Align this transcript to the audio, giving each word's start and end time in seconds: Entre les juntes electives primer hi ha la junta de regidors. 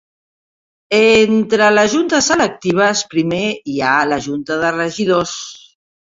Entre 0.99 1.67
les 1.73 1.91
juntes 1.91 2.29
electives 2.37 3.05
primer 3.13 3.43
hi 3.75 3.79
ha 3.83 3.93
la 4.15 4.19
junta 4.31 4.59
de 4.65 4.75
regidors. 4.81 5.37